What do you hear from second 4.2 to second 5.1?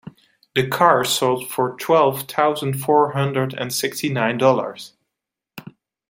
dollars.